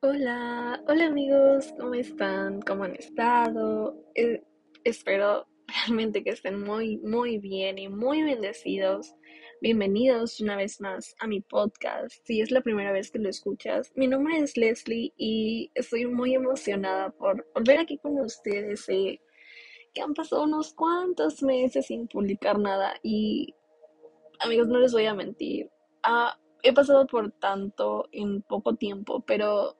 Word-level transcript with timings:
Hola, 0.00 0.80
hola 0.86 1.06
amigos, 1.06 1.74
¿cómo 1.76 1.94
están? 1.94 2.62
¿Cómo 2.62 2.84
han 2.84 2.94
estado? 2.94 3.96
Eh, 4.14 4.44
espero 4.84 5.48
realmente 5.66 6.22
que 6.22 6.30
estén 6.30 6.62
muy, 6.62 6.98
muy 6.98 7.38
bien 7.38 7.78
y 7.78 7.88
muy 7.88 8.22
bendecidos. 8.22 9.16
Bienvenidos 9.60 10.40
una 10.40 10.54
vez 10.54 10.80
más 10.80 11.16
a 11.18 11.26
mi 11.26 11.40
podcast. 11.40 12.14
Si 12.24 12.40
es 12.40 12.52
la 12.52 12.60
primera 12.60 12.92
vez 12.92 13.10
que 13.10 13.18
lo 13.18 13.28
escuchas, 13.28 13.90
mi 13.96 14.06
nombre 14.06 14.38
es 14.38 14.56
Leslie 14.56 15.12
y 15.16 15.72
estoy 15.74 16.06
muy 16.06 16.32
emocionada 16.32 17.10
por 17.10 17.44
volver 17.52 17.80
aquí 17.80 17.98
con 17.98 18.20
ustedes. 18.20 18.84
Sé 18.84 19.20
que 19.92 20.00
han 20.00 20.14
pasado 20.14 20.44
unos 20.44 20.74
cuantos 20.74 21.42
meses 21.42 21.86
sin 21.86 22.06
publicar 22.06 22.56
nada 22.56 22.94
y 23.02 23.52
amigos, 24.38 24.68
no 24.68 24.78
les 24.78 24.92
voy 24.92 25.06
a 25.06 25.14
mentir. 25.14 25.68
Ah, 26.04 26.38
he 26.62 26.72
pasado 26.72 27.04
por 27.08 27.32
tanto 27.32 28.08
en 28.12 28.42
poco 28.42 28.76
tiempo, 28.76 29.24
pero 29.26 29.77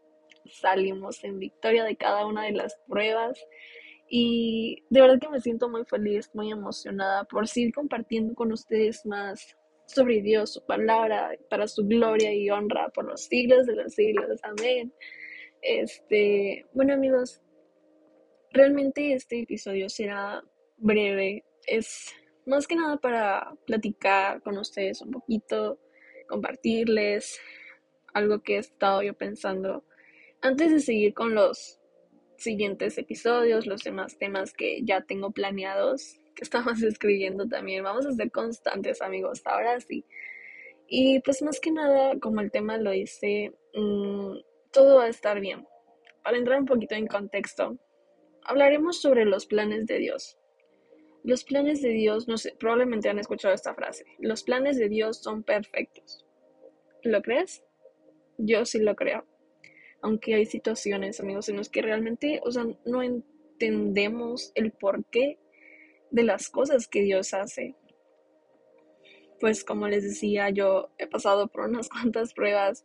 salimos 0.49 1.23
en 1.25 1.38
victoria 1.38 1.84
de 1.84 1.97
cada 1.97 2.27
una 2.27 2.45
de 2.45 2.52
las 2.52 2.77
pruebas. 2.87 3.39
Y 4.09 4.84
de 4.89 5.02
verdad 5.02 5.20
que 5.20 5.29
me 5.29 5.41
siento 5.41 5.69
muy 5.69 5.84
feliz, 5.84 6.30
muy 6.34 6.51
emocionada 6.51 7.25
por 7.25 7.47
seguir 7.47 7.75
compartiendo 7.75 8.34
con 8.34 8.53
ustedes 8.53 9.05
más 9.05 9.56
sobre 9.87 10.20
Dios, 10.23 10.53
su 10.53 10.65
palabra, 10.65 11.30
para 11.51 11.66
su 11.66 11.87
gloria 11.87 12.33
y 12.33 12.51
honra 12.51 12.89
por 12.91 13.06
los 13.06 13.25
siglos 13.25 13.66
de 13.66 13.77
los 13.77 13.95
siglos. 13.95 14.41
Amén. 14.42 14.92
Este, 15.61 16.67
bueno 16.73 16.95
amigos, 16.95 17.42
realmente 18.53 19.12
este 19.12 19.41
episodio 19.41 19.89
será 19.89 20.42
breve. 20.77 21.45
Es 21.67 22.15
más 22.47 22.67
que 22.67 22.77
nada 22.77 22.97
para 22.97 23.55
platicar 23.67 24.42
con 24.42 24.59
ustedes 24.59 25.01
un 25.03 25.11
poquito, 25.11 25.78
compartirles 26.28 27.39
algo 28.15 28.42
que 28.42 28.56
he 28.56 28.59
estado 28.59 29.03
yo 29.03 29.15
pensando 29.15 29.84
antes 30.41 30.70
de 30.70 30.80
seguir 30.80 31.15
con 31.15 31.34
los 31.34 31.80
siguientes 32.37 32.97
episodios, 32.98 33.67
los 33.67 33.83
demás 33.83 34.19
temas 34.19 34.53
que 34.53 34.81
ya 34.84 35.00
tengo 35.03 35.33
planeados, 35.33 36.19
que 36.34 36.44
estamos 36.44 36.83
escribiendo 36.83 37.48
también, 37.48 37.84
vamos 37.84 38.06
a 38.06 38.12
ser 38.12 38.31
constantes 38.31 39.03
amigos, 39.03 39.42
ahora 39.44 39.81
sí. 39.81 40.05
Y 40.86 41.20
pues 41.20 41.42
más 41.42 41.61
que 41.61 41.70
nada, 41.70 42.19
como 42.19 42.41
el 42.41 42.50
tema 42.50 42.78
lo 42.78 42.92
dice, 42.92 43.53
mmm, 43.75 44.36
todo 44.72 44.97
va 44.97 45.05
a 45.05 45.09
estar 45.09 45.41
bien. 45.41 45.66
Para 46.22 46.39
entrar 46.39 46.59
un 46.59 46.66
poquito 46.66 46.94
en 46.94 47.06
contexto, 47.06 47.77
hablaremos 48.42 49.00
sobre 49.00 49.25
los 49.25 49.47
planes 49.47 49.86
de 49.86 49.98
Dios. 49.98 50.39
Los 51.25 51.44
planes 51.44 51.83
de 51.83 51.91
Dios, 51.91 52.28
no 52.28 52.39
sé, 52.39 52.55
probablemente 52.59 53.09
han 53.09 53.19
escuchado 53.19 53.53
esta 53.53 53.75
frase. 53.75 54.05
Los 54.19 54.44
planes 54.44 54.78
de 54.78 54.89
Dios 54.89 55.19
son 55.19 55.42
perfectos. 55.42 56.25
¿Lo 57.03 57.20
crees? 57.22 57.62
Yo 58.39 58.64
sí 58.64 58.78
lo 58.78 58.94
creo 58.94 59.27
aunque 60.02 60.34
hay 60.34 60.46
situaciones, 60.46 61.20
amigos, 61.20 61.48
en 61.48 61.56
las 61.56 61.68
que 61.68 61.82
realmente, 61.82 62.41
o 62.44 62.50
sea, 62.50 62.66
no 62.84 63.02
entendemos 63.02 64.52
el 64.54 64.72
porqué 64.72 65.38
de 66.10 66.22
las 66.22 66.48
cosas 66.48 66.88
que 66.88 67.02
Dios 67.02 67.34
hace. 67.34 67.74
Pues 69.41 69.64
como 69.64 69.88
les 69.88 70.04
decía, 70.04 70.50
yo 70.50 70.91
he 70.98 71.06
pasado 71.06 71.48
por 71.48 71.69
unas 71.69 71.88
cuantas 71.91 72.34
pruebas 72.34 72.84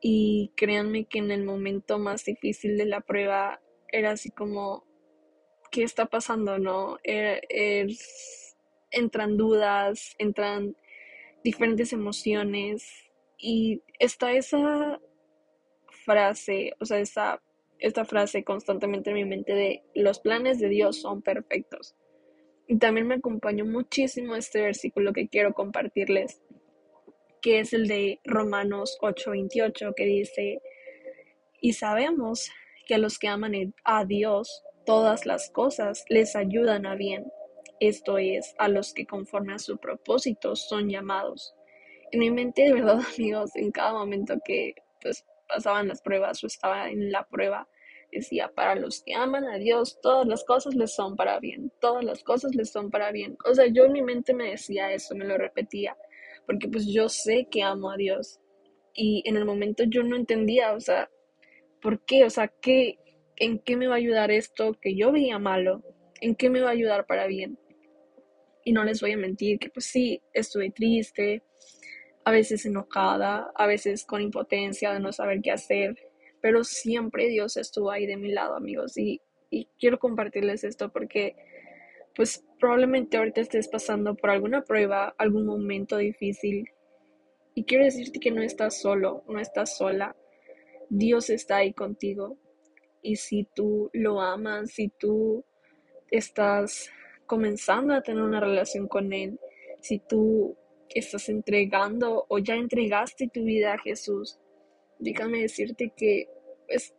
y 0.00 0.52
créanme 0.56 1.06
que 1.06 1.18
en 1.18 1.30
el 1.30 1.44
momento 1.44 1.98
más 1.98 2.24
difícil 2.24 2.76
de 2.76 2.86
la 2.86 3.00
prueba 3.00 3.60
era 3.88 4.10
así 4.12 4.30
como, 4.30 4.84
¿qué 5.70 5.82
está 5.82 6.06
pasando? 6.06 6.58
¿No? 6.58 6.98
Er, 7.04 7.42
er, 7.48 7.88
entran 8.90 9.36
dudas, 9.36 10.14
entran 10.18 10.76
diferentes 11.42 11.92
emociones 11.92 12.86
y 13.38 13.82
está 13.98 14.32
esa 14.32 15.00
frase, 16.04 16.74
o 16.80 16.84
sea, 16.84 17.00
esta, 17.00 18.04
frase 18.04 18.44
constantemente 18.44 19.10
en 19.10 19.16
mi 19.16 19.24
mente 19.24 19.54
de 19.54 19.82
los 19.94 20.20
planes 20.20 20.58
de 20.58 20.68
Dios 20.68 21.00
son 21.00 21.22
perfectos. 21.22 21.94
Y 22.66 22.78
también 22.78 23.06
me 23.06 23.16
acompañó 23.16 23.64
muchísimo 23.64 24.36
este 24.36 24.62
versículo 24.62 25.12
que 25.12 25.28
quiero 25.28 25.52
compartirles, 25.52 26.40
que 27.42 27.60
es 27.60 27.72
el 27.72 27.88
de 27.88 28.20
Romanos 28.24 28.98
8:28, 29.02 29.94
que 29.94 30.04
dice, 30.06 30.62
y 31.60 31.74
sabemos 31.74 32.50
que 32.86 32.94
a 32.94 32.98
los 32.98 33.18
que 33.18 33.28
aman 33.28 33.74
a 33.84 34.04
Dios, 34.04 34.62
todas 34.86 35.26
las 35.26 35.50
cosas 35.50 36.04
les 36.08 36.36
ayudan 36.36 36.86
a 36.86 36.94
bien. 36.94 37.30
Esto 37.80 38.18
es, 38.18 38.54
a 38.58 38.68
los 38.68 38.94
que 38.94 39.06
conforme 39.06 39.54
a 39.54 39.58
su 39.58 39.78
propósito 39.78 40.56
son 40.56 40.88
llamados. 40.88 41.54
En 42.12 42.20
mi 42.20 42.30
mente, 42.30 42.62
de 42.62 42.74
verdad, 42.74 43.00
amigos, 43.18 43.56
en 43.56 43.70
cada 43.72 43.92
momento 43.92 44.38
que 44.44 44.74
pues 45.02 45.24
pasaban 45.48 45.88
las 45.88 46.02
pruebas 46.02 46.42
o 46.42 46.46
estaba 46.46 46.88
en 46.88 47.12
la 47.12 47.26
prueba, 47.26 47.68
decía, 48.14 48.50
para 48.54 48.74
los 48.74 49.02
que 49.02 49.14
aman 49.14 49.44
a 49.44 49.58
Dios, 49.58 49.98
todas 50.00 50.26
las 50.26 50.44
cosas 50.44 50.74
les 50.74 50.94
son 50.94 51.16
para 51.16 51.40
bien, 51.40 51.72
todas 51.80 52.04
las 52.04 52.22
cosas 52.22 52.54
les 52.54 52.70
son 52.70 52.90
para 52.90 53.10
bien. 53.12 53.36
O 53.44 53.54
sea, 53.54 53.66
yo 53.66 53.84
en 53.84 53.92
mi 53.92 54.02
mente 54.02 54.34
me 54.34 54.50
decía 54.50 54.92
eso, 54.92 55.14
me 55.14 55.24
lo 55.24 55.36
repetía, 55.36 55.96
porque 56.46 56.68
pues 56.68 56.86
yo 56.86 57.08
sé 57.08 57.48
que 57.50 57.62
amo 57.62 57.90
a 57.90 57.96
Dios. 57.96 58.40
Y 58.94 59.22
en 59.26 59.36
el 59.36 59.44
momento 59.44 59.84
yo 59.84 60.02
no 60.02 60.16
entendía, 60.16 60.72
o 60.72 60.80
sea, 60.80 61.10
¿por 61.82 62.04
qué? 62.04 62.24
O 62.24 62.30
sea, 62.30 62.48
¿qué, 62.48 62.98
¿en 63.36 63.58
qué 63.58 63.76
me 63.76 63.88
va 63.88 63.94
a 63.94 63.98
ayudar 63.98 64.30
esto 64.30 64.74
que 64.80 64.96
yo 64.96 65.12
veía 65.12 65.38
malo? 65.38 65.82
¿En 66.20 66.36
qué 66.36 66.48
me 66.48 66.60
va 66.60 66.68
a 66.68 66.72
ayudar 66.72 67.06
para 67.06 67.26
bien? 67.26 67.58
Y 68.64 68.72
no 68.72 68.84
les 68.84 69.00
voy 69.00 69.12
a 69.12 69.18
mentir 69.18 69.58
que 69.58 69.68
pues 69.68 69.86
sí, 69.86 70.22
estuve 70.32 70.70
triste, 70.70 71.42
a 72.24 72.30
veces 72.30 72.64
enojada, 72.64 73.52
a 73.54 73.66
veces 73.66 74.04
con 74.04 74.22
impotencia 74.22 74.92
de 74.92 75.00
no 75.00 75.12
saber 75.12 75.40
qué 75.42 75.50
hacer, 75.50 75.96
pero 76.40 76.64
siempre 76.64 77.28
Dios 77.28 77.56
estuvo 77.56 77.90
ahí 77.90 78.06
de 78.06 78.16
mi 78.16 78.32
lado, 78.32 78.54
amigos, 78.56 78.96
y, 78.96 79.20
quiero 79.78 80.00
compartirles 80.00 80.64
esto 80.64 80.90
porque 80.90 81.36
pues 82.16 82.44
probablemente 82.58 83.16
ahorita 83.16 83.40
estés 83.40 83.68
pasando 83.68 84.16
por 84.16 84.30
alguna 84.30 84.62
prueba, 84.64 85.14
algún 85.16 85.46
momento 85.46 85.96
difícil, 85.96 86.68
y 87.54 87.64
quiero 87.64 87.84
decirte 87.84 88.18
que 88.18 88.32
no 88.32 88.42
estás 88.42 88.80
solo, 88.80 89.22
no 89.28 89.38
estás 89.38 89.76
sola, 89.76 90.16
Dios 90.88 91.30
está 91.30 91.58
ahí 91.58 91.72
contigo, 91.72 92.36
y 93.00 93.16
si 93.16 93.46
tú 93.54 93.90
lo 93.92 94.20
amas, 94.20 94.72
si 94.72 94.88
tú 94.88 95.44
estás 96.10 96.90
comenzando 97.26 97.94
a 97.94 98.02
tener 98.02 98.22
una 98.22 98.40
relación 98.40 98.88
con 98.88 99.12
Él, 99.12 99.38
si 99.80 100.00
tú 100.00 100.56
estás 100.94 101.28
entregando 101.28 102.26
o 102.28 102.38
ya 102.38 102.54
entregaste 102.54 103.28
tu 103.32 103.44
vida 103.44 103.74
a 103.74 103.78
Jesús, 103.78 104.38
déjame 104.98 105.40
decirte 105.40 105.92
que 105.96 106.28
pues, 106.66 106.94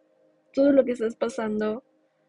todo 0.53 0.71
lo 0.71 0.85
que 0.85 0.91
estás 0.91 1.15
pasando 1.15 1.83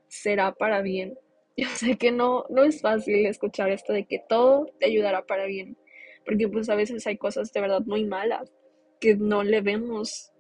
será 0.09 0.53
para 0.53 0.82
bien. 0.82 1.19
Yo 1.56 1.69
sé 1.69 1.97
que 1.97 2.12
no, 2.12 2.44
no 2.50 2.65
es 2.65 2.81
fácil 2.81 3.27
escuchar 3.27 3.71
esto 3.71 3.93
de 3.93 4.06
que 4.06 4.22
todo 4.28 4.66
te 4.78 4.87
ayudará 4.87 5.25
para 5.25 5.47
bien, 5.47 5.77
porque 6.25 6.49
pues 6.49 6.69
a 6.69 6.75
veces 6.75 7.06
hay 7.06 7.16
cosas 7.16 7.53
de 7.53 7.60
verdad 7.60 7.83
muy 7.87 8.04
malas 8.04 8.53
que 9.00 9.16
no 9.16 9.43
le 9.43 9.60
vemos 9.60 10.33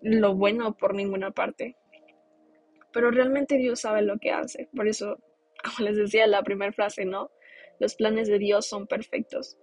lo 0.00 0.34
bueno 0.34 0.76
por 0.76 0.94
ninguna 0.94 1.30
parte. 1.30 1.76
Pero 2.92 3.10
realmente 3.10 3.56
Dios 3.56 3.80
sabe 3.80 4.02
lo 4.02 4.18
que 4.18 4.30
hace. 4.30 4.68
Por 4.74 4.88
eso, 4.88 5.18
como 5.64 5.88
les 5.88 5.96
decía 5.96 6.26
la 6.26 6.42
primera 6.42 6.72
frase, 6.72 7.04
¿no? 7.04 7.30
Los 7.78 7.94
planes 7.94 8.28
de 8.28 8.38
Dios 8.38 8.66
son 8.66 8.86
perfectos. 8.86 9.56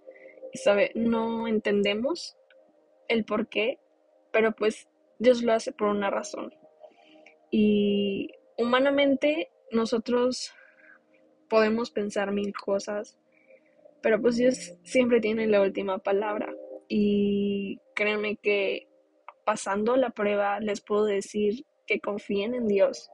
¿Sabe? 0.54 0.92
No 0.94 1.46
entendemos 1.46 2.36
el 3.08 3.24
por 3.24 3.48
qué, 3.48 3.78
pero 4.32 4.52
pues 4.52 4.88
Dios 5.18 5.42
lo 5.42 5.52
hace 5.52 5.72
por 5.72 5.88
una 5.88 6.10
razón. 6.10 6.52
Y 7.50 8.30
humanamente 8.56 9.50
nosotros 9.70 10.52
podemos 11.48 11.90
pensar 11.90 12.32
mil 12.32 12.52
cosas, 12.54 13.18
pero 14.02 14.20
pues 14.20 14.36
Dios 14.36 14.74
siempre 14.82 15.20
tiene 15.20 15.46
la 15.46 15.62
última 15.62 15.98
palabra. 15.98 16.54
Y 16.88 17.80
créanme 17.94 18.36
que 18.36 18.88
pasando 19.44 19.96
la 19.96 20.10
prueba 20.10 20.60
les 20.60 20.80
puedo 20.80 21.04
decir 21.04 21.64
que 21.86 22.00
confíen 22.00 22.54
en 22.54 22.66
Dios. 22.66 23.10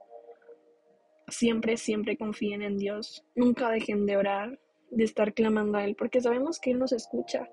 Siempre, 1.29 1.77
siempre 1.77 2.17
confíen 2.17 2.63
en 2.63 2.77
Dios. 2.79 3.25
Nunca 3.35 3.71
dejen 3.71 4.07
de 4.07 4.17
orar 4.17 4.59
de 4.93 5.05
estar 5.05 5.33
clamando 5.33 5.79
a 5.79 5.85
Él, 5.85 5.97
porque 5.97 6.21
sabemos 6.21 6.61
que 6.61 6.71
Él 6.71 6.79
nos 6.79 6.93
escucha, 6.93 7.49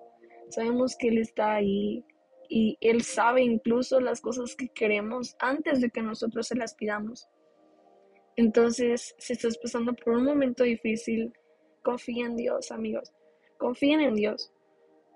sabemos 0.49 0.95
que 0.95 1.07
Él 1.07 1.17
está 1.17 1.55
ahí 1.55 2.05
y 2.49 2.77
Él 2.81 3.01
sabe 3.03 3.41
incluso 3.41 3.99
las 3.99 4.21
cosas 4.21 4.55
que 4.55 4.67
queremos 4.69 5.35
antes 5.39 5.81
de 5.81 5.89
que 5.89 6.01
nosotros 6.01 6.47
se 6.47 6.55
las 6.55 6.75
pidamos. 6.75 7.27
Entonces, 8.35 9.15
si 9.17 9.33
estás 9.33 9.57
pasando 9.57 9.93
por 9.93 10.15
un 10.15 10.25
momento 10.25 10.63
difícil, 10.63 11.33
confía 11.81 12.25
en 12.25 12.35
Dios, 12.35 12.71
amigos, 12.71 13.11
confíen 13.57 14.01
en 14.01 14.15
Dios, 14.15 14.51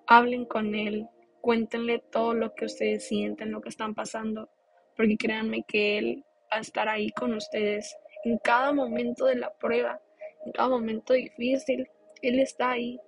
hablen 0.08 0.46
con 0.46 0.76
Él, 0.76 1.08
cuéntenle 1.42 2.00
todo 2.12 2.34
lo 2.34 2.54
que 2.54 2.66
ustedes 2.66 3.08
sienten, 3.08 3.52
lo 3.52 3.62
que 3.62 3.70
están 3.70 3.96
pasando, 3.96 4.50
porque 4.96 5.18
créanme 5.18 5.64
que 5.68 5.98
Él 5.98 6.24
va 6.52 6.58
a 6.58 6.62
estar 6.62 6.88
ahí 6.88 7.12
con 7.12 7.34
ustedes 7.34 7.96
en 8.24 8.38
cada 8.38 8.72
momento 8.72 9.26
de 9.26 9.36
la 9.36 9.54
prueba, 9.54 10.00
en 10.46 10.52
cada 10.54 10.70
momento 10.70 11.14
difícil, 11.14 11.90
él 12.24 12.40
está 12.40 12.72
ahí. 12.72 13.00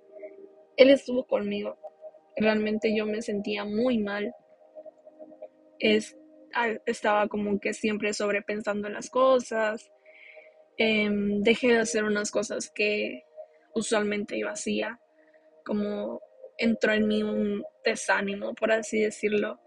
Él 0.76 0.90
estuvo 0.90 1.26
conmigo. 1.26 1.76
Realmente 2.36 2.94
yo 2.94 3.06
me 3.06 3.22
sentía 3.22 3.64
muy 3.64 3.98
mal. 3.98 4.34
Es, 5.78 6.16
estaba 6.84 7.26
como 7.28 7.58
que 7.58 7.72
siempre 7.72 8.12
sobrepensando 8.12 8.86
en 8.86 8.94
las 8.94 9.10
cosas. 9.10 9.90
Em, 10.76 11.42
dejé 11.42 11.68
de 11.68 11.78
hacer 11.78 12.04
unas 12.04 12.30
cosas 12.30 12.70
que 12.70 13.24
usualmente 13.74 14.38
yo 14.38 14.48
hacía, 14.48 15.00
como 15.64 16.20
entró 16.58 16.92
en 16.92 17.08
mí 17.08 17.22
un 17.22 17.64
desánimo, 17.84 18.54
por 18.54 18.72
así 18.72 19.00
decirlo, 19.00 19.58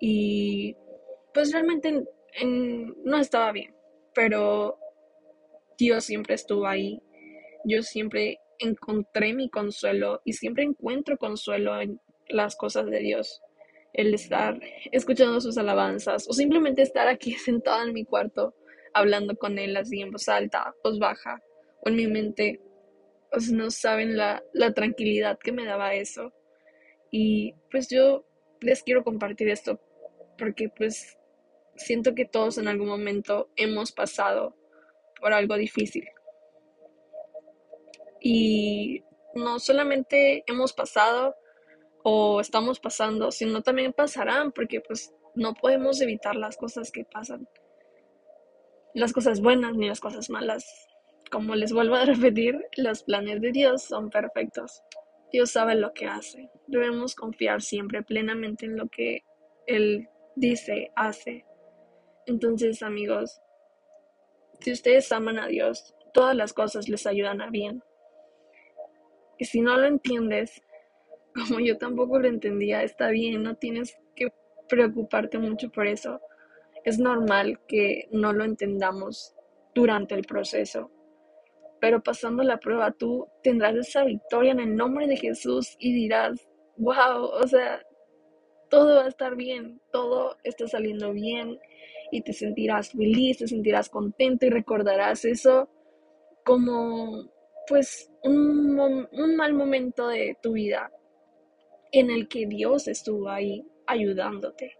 y 0.00 0.76
pues 1.32 1.52
realmente 1.52 2.04
no 3.04 3.18
estaba 3.18 3.52
bien, 3.52 3.74
pero 4.14 4.78
Dios 5.78 6.04
siempre 6.04 6.34
estuvo 6.34 6.66
ahí, 6.66 7.00
yo 7.64 7.82
siempre 7.82 8.38
encontré 8.58 9.32
mi 9.32 9.48
consuelo 9.48 10.20
y 10.24 10.34
siempre 10.34 10.64
encuentro 10.64 11.18
consuelo 11.18 11.80
en 11.80 12.00
las 12.28 12.56
cosas 12.56 12.86
de 12.86 12.98
Dios. 13.00 13.42
El 13.92 14.14
estar 14.14 14.58
escuchando 14.92 15.40
sus 15.40 15.56
alabanzas 15.58 16.28
o 16.28 16.32
simplemente 16.32 16.82
estar 16.82 17.08
aquí 17.08 17.32
sentada 17.44 17.84
en 17.84 17.92
mi 17.92 18.04
cuarto 18.04 18.54
hablando 18.92 19.36
con 19.36 19.58
Él 19.58 19.76
así 19.76 20.00
en 20.00 20.10
voz 20.10 20.28
alta, 20.28 20.74
voz 20.82 20.98
baja 20.98 21.42
o 21.82 21.88
en 21.88 21.96
mi 21.96 22.06
mente. 22.06 22.60
Pues 23.30 23.50
no 23.50 23.70
saben 23.70 24.16
la, 24.16 24.42
la 24.52 24.72
tranquilidad 24.72 25.38
que 25.38 25.52
me 25.52 25.64
daba 25.64 25.94
eso. 25.94 26.32
Y 27.10 27.54
pues 27.70 27.88
yo 27.88 28.24
les 28.60 28.82
quiero 28.82 29.04
compartir 29.04 29.48
esto 29.48 29.80
porque 30.38 30.68
pues 30.68 31.18
siento 31.76 32.14
que 32.14 32.24
todos 32.24 32.58
en 32.58 32.68
algún 32.68 32.88
momento 32.88 33.50
hemos 33.56 33.92
pasado 33.92 34.56
por 35.20 35.32
algo 35.32 35.56
difícil. 35.56 36.08
Y 38.28 39.04
no 39.36 39.60
solamente 39.60 40.42
hemos 40.48 40.72
pasado 40.72 41.36
o 42.02 42.40
estamos 42.40 42.80
pasando, 42.80 43.30
sino 43.30 43.62
también 43.62 43.92
pasarán, 43.92 44.50
porque 44.50 44.80
pues 44.80 45.14
no 45.36 45.54
podemos 45.54 46.00
evitar 46.00 46.34
las 46.34 46.56
cosas 46.56 46.90
que 46.90 47.04
pasan. 47.04 47.48
Las 48.94 49.12
cosas 49.12 49.40
buenas 49.40 49.76
ni 49.76 49.86
las 49.86 50.00
cosas 50.00 50.28
malas. 50.28 50.88
Como 51.30 51.54
les 51.54 51.72
vuelvo 51.72 51.94
a 51.94 52.04
repetir, 52.04 52.66
los 52.76 53.04
planes 53.04 53.40
de 53.40 53.52
Dios 53.52 53.84
son 53.84 54.10
perfectos. 54.10 54.82
Dios 55.30 55.52
sabe 55.52 55.76
lo 55.76 55.92
que 55.92 56.06
hace. 56.06 56.50
Debemos 56.66 57.14
confiar 57.14 57.62
siempre 57.62 58.02
plenamente 58.02 58.66
en 58.66 58.76
lo 58.76 58.88
que 58.88 59.22
Él 59.68 60.08
dice, 60.34 60.90
hace. 60.96 61.44
Entonces, 62.26 62.82
amigos, 62.82 63.40
si 64.58 64.72
ustedes 64.72 65.12
aman 65.12 65.38
a 65.38 65.46
Dios, 65.46 65.94
todas 66.12 66.34
las 66.34 66.52
cosas 66.52 66.88
les 66.88 67.06
ayudan 67.06 67.40
a 67.40 67.50
bien. 67.50 67.84
Y 69.38 69.44
si 69.44 69.60
no 69.60 69.76
lo 69.76 69.86
entiendes, 69.86 70.62
como 71.34 71.60
yo 71.60 71.76
tampoco 71.78 72.18
lo 72.18 72.28
entendía, 72.28 72.82
está 72.82 73.08
bien, 73.08 73.42
no 73.42 73.56
tienes 73.56 73.96
que 74.14 74.32
preocuparte 74.68 75.38
mucho 75.38 75.70
por 75.70 75.86
eso. 75.86 76.20
Es 76.84 76.98
normal 76.98 77.60
que 77.66 78.08
no 78.12 78.32
lo 78.32 78.44
entendamos 78.44 79.34
durante 79.74 80.14
el 80.14 80.22
proceso, 80.22 80.90
pero 81.80 82.02
pasando 82.02 82.42
la 82.42 82.58
prueba 82.58 82.92
tú 82.92 83.28
tendrás 83.42 83.74
esa 83.76 84.04
victoria 84.04 84.52
en 84.52 84.60
el 84.60 84.76
nombre 84.76 85.06
de 85.06 85.16
Jesús 85.16 85.76
y 85.78 85.92
dirás, 85.92 86.48
wow, 86.78 87.24
o 87.24 87.46
sea, 87.46 87.82
todo 88.70 88.96
va 88.96 89.04
a 89.04 89.08
estar 89.08 89.36
bien, 89.36 89.80
todo 89.92 90.36
está 90.44 90.66
saliendo 90.66 91.12
bien 91.12 91.58
y 92.10 92.22
te 92.22 92.32
sentirás 92.32 92.92
feliz, 92.92 93.38
te 93.38 93.48
sentirás 93.48 93.88
contento 93.88 94.46
y 94.46 94.50
recordarás 94.50 95.24
eso 95.24 95.68
como 96.44 97.30
pues 97.68 98.10
un, 98.26 99.36
mal 99.36 99.54
momento 99.54 100.08
de 100.08 100.36
tu 100.42 100.52
vida 100.52 100.90
en 101.92 102.10
el 102.10 102.28
que 102.28 102.46
Dios 102.46 102.88
estuvo 102.88 103.28
ahí 103.28 103.64
ayudándote. 103.86 104.76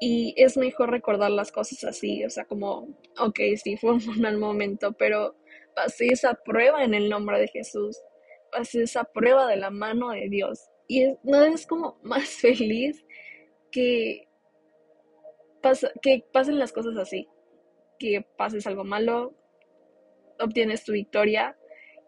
Y 0.00 0.34
es 0.36 0.56
mejor 0.56 0.90
recordar 0.90 1.30
las 1.30 1.52
cosas 1.52 1.84
así, 1.84 2.24
o 2.24 2.30
sea, 2.30 2.44
como, 2.44 2.88
ok, 3.18 3.38
sí, 3.62 3.76
fue 3.76 3.92
un 3.92 4.02
mal 4.20 4.38
momento, 4.38 4.92
pero 4.92 5.36
pasé 5.74 6.06
esa 6.08 6.34
prueba 6.34 6.84
en 6.84 6.94
el 6.94 7.08
nombre 7.08 7.38
de 7.38 7.48
Jesús, 7.48 7.96
pasé 8.50 8.82
esa 8.82 9.04
prueba 9.04 9.46
de 9.46 9.56
la 9.56 9.70
mano 9.70 10.10
de 10.10 10.28
Dios. 10.28 10.68
Y 10.88 11.06
no 11.22 11.44
es 11.44 11.66
como 11.66 11.98
más 12.02 12.28
feliz 12.28 13.04
que, 13.70 14.28
que 16.02 16.24
pasen 16.32 16.58
las 16.58 16.72
cosas 16.72 16.96
así, 16.96 17.28
que 17.98 18.26
pases 18.36 18.66
algo 18.66 18.84
malo, 18.84 19.34
obtienes 20.40 20.84
tu 20.84 20.92
victoria 20.92 21.56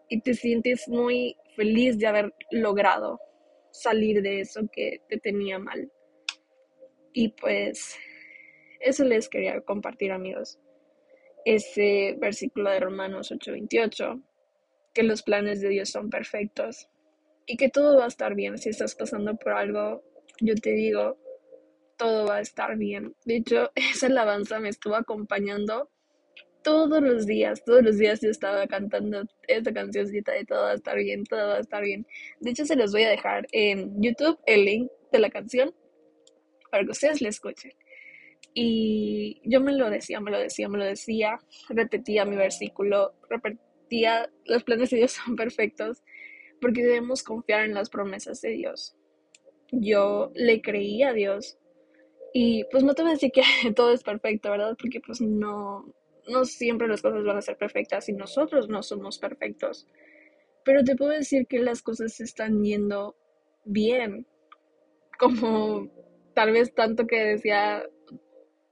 y 0.09 0.21
te 0.21 0.33
sientes 0.33 0.87
muy 0.87 1.35
feliz 1.55 1.97
de 1.97 2.07
haber 2.07 2.33
logrado 2.51 3.19
salir 3.71 4.21
de 4.21 4.41
eso 4.41 4.61
que 4.71 5.01
te 5.09 5.17
tenía 5.17 5.59
mal. 5.59 5.91
Y 7.13 7.29
pues 7.29 7.97
eso 8.79 9.03
les 9.03 9.29
quería 9.29 9.61
compartir 9.61 10.11
amigos. 10.11 10.59
Ese 11.45 12.15
versículo 12.19 12.71
de 12.71 12.79
Romanos 12.79 13.31
8:28, 13.31 14.21
que 14.93 15.03
los 15.03 15.23
planes 15.23 15.61
de 15.61 15.69
Dios 15.69 15.89
son 15.89 16.09
perfectos 16.09 16.89
y 17.45 17.57
que 17.57 17.69
todo 17.69 17.97
va 17.97 18.05
a 18.05 18.07
estar 18.07 18.35
bien. 18.35 18.57
Si 18.57 18.69
estás 18.69 18.95
pasando 18.95 19.35
por 19.35 19.53
algo, 19.53 20.03
yo 20.41 20.55
te 20.55 20.71
digo, 20.71 21.17
todo 21.97 22.27
va 22.27 22.37
a 22.37 22.41
estar 22.41 22.77
bien. 22.77 23.15
De 23.25 23.37
hecho, 23.37 23.71
esa 23.75 24.07
alabanza 24.07 24.59
me 24.59 24.69
estuvo 24.69 24.95
acompañando 24.95 25.89
todos 26.65 26.99
los 27.03 27.27
días, 27.27 27.63
todos 27.63 27.83
los 27.83 27.99
días 27.99 28.21
yo 28.21 28.31
estaba 28.31 28.65
cantando 28.65 29.21
esta 29.47 29.71
cancioncita 29.71 30.31
de 30.31 30.45
todo 30.45 30.63
va 30.63 30.71
a 30.71 30.73
estar 30.73 30.97
bien, 30.97 31.23
todo 31.23 31.49
va 31.49 31.57
a 31.57 31.59
estar 31.59 31.83
bien. 31.83 32.07
De 32.39 32.49
hecho, 32.49 32.65
se 32.65 32.75
los 32.75 32.91
voy 32.91 33.03
a 33.03 33.09
dejar 33.11 33.47
en 33.51 34.01
YouTube 34.01 34.39
el 34.47 34.65
link 34.65 34.91
de 35.11 35.19
la 35.19 35.29
canción 35.29 35.75
para 36.71 36.83
que 36.83 36.89
ustedes 36.89 37.21
la 37.21 37.29
escuchen. 37.29 37.71
Y 38.55 39.41
yo 39.43 39.61
me 39.61 39.73
lo 39.73 39.91
decía, 39.91 40.19
me 40.19 40.31
lo 40.31 40.39
decía, 40.39 40.67
me 40.67 40.79
lo 40.79 40.85
decía, 40.85 41.37
repetía 41.69 42.25
mi 42.25 42.35
versículo, 42.35 43.13
repetía, 43.29 44.31
los 44.45 44.63
planes 44.63 44.89
de 44.89 44.97
Dios 44.97 45.11
son 45.25 45.35
perfectos, 45.35 46.01
porque 46.59 46.83
debemos 46.83 47.21
confiar 47.21 47.65
en 47.65 47.75
las 47.75 47.91
promesas 47.91 48.41
de 48.41 48.49
Dios. 48.49 48.95
Yo 49.71 50.31
le 50.33 50.63
creí 50.63 51.03
a 51.03 51.13
Dios 51.13 51.59
y 52.33 52.63
pues 52.71 52.83
no 52.83 52.95
te 52.95 53.03
voy 53.03 53.11
a 53.11 53.13
decir 53.13 53.31
que 53.31 53.43
todo 53.75 53.93
es 53.93 54.01
perfecto, 54.01 54.49
¿verdad? 54.49 54.75
Porque 54.79 54.99
pues 54.99 55.21
no, 55.21 55.85
no 56.27 56.45
siempre 56.45 56.87
las 56.87 57.01
cosas 57.01 57.23
van 57.23 57.37
a 57.37 57.41
ser 57.41 57.57
perfectas 57.57 58.09
y 58.09 58.13
nosotros 58.13 58.69
no 58.69 58.83
somos 58.83 59.19
perfectos. 59.19 59.87
Pero 60.63 60.83
te 60.83 60.95
puedo 60.95 61.11
decir 61.11 61.47
que 61.47 61.59
las 61.59 61.81
cosas 61.81 62.19
están 62.19 62.63
yendo 62.63 63.15
bien. 63.63 64.25
Como 65.19 65.89
tal 66.33 66.51
vez 66.51 66.73
tanto 66.73 67.07
que 67.07 67.23
decía, 67.23 67.83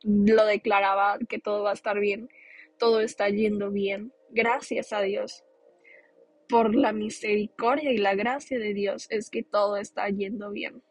lo 0.04 0.46
declaraba 0.46 1.20
que 1.30 1.40
todo 1.40 1.64
va 1.64 1.72
a 1.72 1.76
estar 1.76 2.00
bien. 2.00 2.30
Todo 2.80 3.00
está 3.00 3.30
yendo 3.30 3.72
bien. 3.72 4.12
Gracias 4.32 4.92
a 4.92 5.02
Dios. 5.02 5.44
Por 6.50 6.76
la 6.76 6.92
misericordia 6.92 7.92
y 7.92 7.98
la 7.98 8.16
gracia 8.16 8.60
de 8.60 8.74
Dios 8.74 9.08
es 9.10 9.30
que 9.30 9.44
todo 9.44 9.78
está 9.78 10.10
yendo 10.10 10.52
bien. 10.52 10.82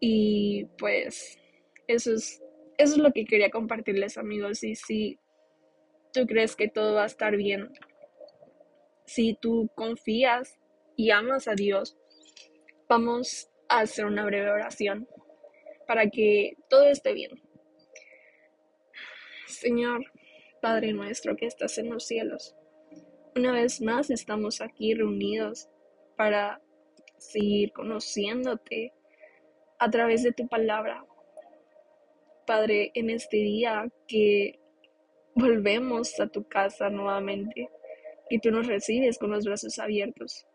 Y 0.00 0.66
pues 0.78 1.38
eso 1.86 2.14
es 2.14 2.42
eso 2.78 2.92
es 2.94 2.98
lo 2.98 3.12
que 3.12 3.26
quería 3.26 3.50
compartirles, 3.50 4.16
amigos. 4.16 4.62
Y 4.62 4.76
si 4.76 5.18
tú 6.12 6.26
crees 6.26 6.56
que 6.56 6.68
todo 6.68 6.94
va 6.94 7.04
a 7.04 7.06
estar 7.06 7.36
bien, 7.36 7.72
si 9.04 9.34
tú 9.34 9.70
confías 9.74 10.58
y 10.96 11.10
amas 11.10 11.48
a 11.48 11.54
Dios, 11.54 11.96
vamos 12.88 13.48
a 13.68 13.80
hacer 13.80 14.04
una 14.04 14.24
breve 14.24 14.50
oración 14.50 15.08
para 15.86 16.10
que 16.10 16.56
todo 16.68 16.86
esté 16.88 17.14
bien. 17.14 17.30
Señor, 19.46 20.04
Padre 20.60 20.92
nuestro 20.92 21.36
que 21.36 21.46
estás 21.46 21.78
en 21.78 21.88
los 21.88 22.06
cielos, 22.06 22.54
una 23.34 23.52
vez 23.52 23.80
más 23.80 24.10
estamos 24.10 24.60
aquí 24.60 24.94
reunidos 24.94 25.68
para 26.16 26.60
seguir 27.16 27.72
conociéndote 27.72 28.92
a 29.78 29.90
través 29.90 30.22
de 30.22 30.32
tu 30.32 30.48
palabra. 30.48 31.04
Padre, 32.46 32.90
en 32.94 33.10
este 33.10 33.38
día 33.38 33.88
que 34.06 34.57
volvemos 35.38 36.18
a 36.20 36.26
tu 36.26 36.46
casa 36.48 36.90
nuevamente 36.90 37.70
y 38.28 38.40
tú 38.40 38.50
nos 38.50 38.66
recibes 38.66 39.18
con 39.18 39.30
los 39.30 39.44
brazos 39.44 39.78
abiertos. 39.78 40.46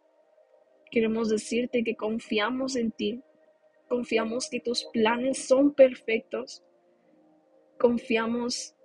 Queremos 0.91 1.29
decirte 1.29 1.83
que 1.83 1.95
confiamos 1.95 2.75
en 2.75 2.91
ti, 2.91 3.21
confiamos 3.87 4.49
que 4.49 4.59
tus 4.59 4.85
planes 4.85 5.47
son 5.47 5.73
perfectos, 5.73 6.63
confiamos 7.79 8.75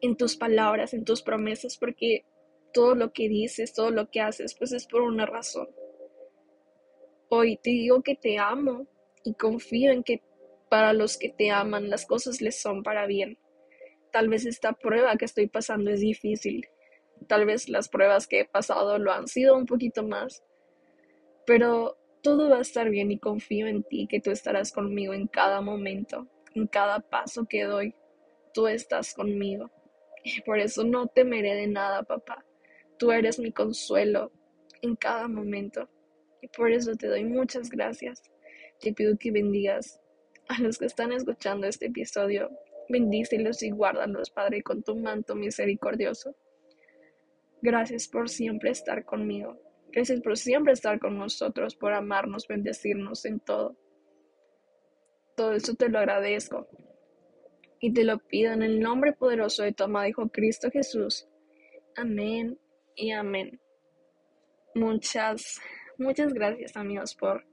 en 0.00 0.16
tus 0.16 0.36
palabras, 0.36 0.94
en 0.94 1.04
tus 1.04 1.22
promesas, 1.22 1.76
porque 1.76 2.24
todo 2.72 2.94
lo 2.94 3.12
que 3.12 3.28
dices, 3.28 3.74
todo 3.74 3.90
lo 3.90 4.10
que 4.10 4.20
haces, 4.20 4.54
pues 4.58 4.72
es 4.72 4.86
por 4.86 5.02
una 5.02 5.26
razón. 5.26 5.68
Hoy 7.28 7.58
te 7.62 7.70
digo 7.70 8.02
que 8.02 8.14
te 8.14 8.38
amo 8.38 8.86
y 9.24 9.34
confío 9.34 9.92
en 9.92 10.02
que 10.02 10.22
para 10.68 10.92
los 10.92 11.16
que 11.16 11.28
te 11.28 11.50
aman, 11.50 11.90
las 11.90 12.06
cosas 12.06 12.40
les 12.40 12.60
son 12.60 12.82
para 12.82 13.06
bien. 13.06 13.38
Tal 14.16 14.30
vez 14.30 14.46
esta 14.46 14.72
prueba 14.72 15.14
que 15.18 15.26
estoy 15.26 15.46
pasando 15.46 15.90
es 15.90 16.00
difícil. 16.00 16.66
Tal 17.28 17.44
vez 17.44 17.68
las 17.68 17.90
pruebas 17.90 18.26
que 18.26 18.40
he 18.40 18.44
pasado 18.46 18.98
lo 18.98 19.12
han 19.12 19.28
sido 19.28 19.54
un 19.54 19.66
poquito 19.66 20.02
más. 20.04 20.42
Pero 21.44 21.98
todo 22.22 22.48
va 22.48 22.56
a 22.56 22.62
estar 22.62 22.88
bien 22.88 23.12
y 23.12 23.18
confío 23.18 23.66
en 23.66 23.82
ti, 23.82 24.06
que 24.08 24.22
tú 24.22 24.30
estarás 24.30 24.72
conmigo 24.72 25.12
en 25.12 25.26
cada 25.26 25.60
momento. 25.60 26.28
En 26.54 26.66
cada 26.66 27.00
paso 27.00 27.44
que 27.44 27.64
doy, 27.64 27.94
tú 28.54 28.68
estás 28.68 29.12
conmigo. 29.12 29.70
Y 30.24 30.40
por 30.40 30.60
eso 30.60 30.82
no 30.82 31.08
temeré 31.08 31.54
de 31.54 31.66
nada, 31.66 32.02
papá. 32.02 32.42
Tú 32.96 33.12
eres 33.12 33.38
mi 33.38 33.52
consuelo 33.52 34.32
en 34.80 34.96
cada 34.96 35.28
momento. 35.28 35.90
Y 36.40 36.48
por 36.48 36.72
eso 36.72 36.94
te 36.94 37.08
doy 37.08 37.26
muchas 37.26 37.68
gracias. 37.68 38.22
Te 38.80 38.94
pido 38.94 39.18
que 39.18 39.30
bendigas 39.30 40.00
a 40.48 40.58
los 40.62 40.78
que 40.78 40.86
están 40.86 41.12
escuchando 41.12 41.66
este 41.66 41.88
episodio. 41.88 42.48
Bendícelos 42.88 43.62
y 43.62 43.70
guárdalos, 43.70 44.30
Padre, 44.30 44.62
con 44.62 44.82
tu 44.82 44.96
manto 44.96 45.34
misericordioso. 45.34 46.36
Gracias 47.62 48.08
por 48.08 48.28
siempre 48.28 48.70
estar 48.70 49.04
conmigo. 49.04 49.58
Gracias 49.92 50.20
por 50.20 50.36
siempre 50.36 50.72
estar 50.72 50.98
con 50.98 51.18
nosotros, 51.18 51.74
por 51.74 51.92
amarnos, 51.94 52.46
bendecirnos 52.46 53.24
en 53.24 53.40
todo. 53.40 53.76
Todo 55.36 55.52
eso 55.52 55.74
te 55.74 55.88
lo 55.88 55.98
agradezco. 55.98 56.68
Y 57.80 57.92
te 57.92 58.04
lo 58.04 58.18
pido 58.18 58.52
en 58.52 58.62
el 58.62 58.80
nombre 58.80 59.12
poderoso 59.12 59.62
de 59.62 59.72
tu 59.72 59.84
amado 59.84 60.06
Hijo 60.06 60.28
Cristo 60.28 60.70
Jesús. 60.70 61.28
Amén 61.94 62.58
y 62.94 63.10
amén. 63.10 63.60
Muchas, 64.74 65.60
muchas 65.98 66.32
gracias 66.34 66.76
amigos 66.76 67.14
por 67.14 67.46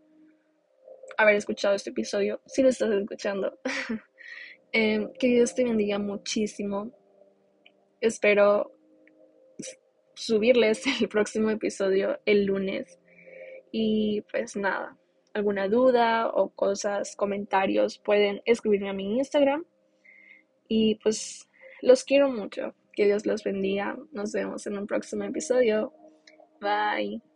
haber 1.17 1.35
escuchado 1.35 1.75
este 1.75 1.91
episodio. 1.91 2.41
Si 2.45 2.61
lo 2.61 2.69
estás 2.69 2.91
escuchando. 2.91 3.57
eh, 4.73 5.07
que 5.19 5.27
Dios 5.27 5.53
te 5.55 5.63
bendiga 5.63 5.99
muchísimo. 5.99 6.91
Espero 8.01 8.71
subirles 10.15 10.83
el 11.01 11.07
próximo 11.07 11.49
episodio 11.49 12.19
el 12.25 12.45
lunes. 12.45 12.99
Y 13.71 14.21
pues 14.31 14.55
nada, 14.55 14.97
alguna 15.33 15.67
duda 15.67 16.27
o 16.27 16.49
cosas, 16.49 17.15
comentarios, 17.15 17.97
pueden 17.99 18.41
escribirme 18.45 18.89
a 18.89 18.93
mi 18.93 19.17
Instagram. 19.17 19.65
Y 20.67 20.95
pues 20.95 21.49
los 21.81 22.03
quiero 22.03 22.29
mucho. 22.29 22.73
Que 22.93 23.05
Dios 23.05 23.25
los 23.25 23.43
bendiga. 23.43 23.97
Nos 24.11 24.33
vemos 24.33 24.67
en 24.67 24.77
un 24.77 24.87
próximo 24.87 25.23
episodio. 25.23 25.93
Bye. 26.61 27.32